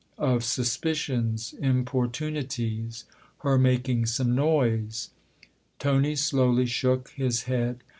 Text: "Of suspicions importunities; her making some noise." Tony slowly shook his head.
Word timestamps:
"Of 0.33 0.43
suspicions 0.43 1.53
importunities; 1.59 3.05
her 3.41 3.59
making 3.59 4.07
some 4.07 4.33
noise." 4.33 5.11
Tony 5.77 6.15
slowly 6.15 6.65
shook 6.65 7.09
his 7.09 7.43
head. 7.43 7.83